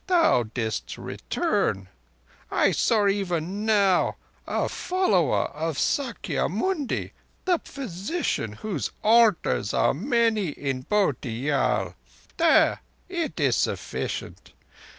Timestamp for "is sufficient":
13.39-14.53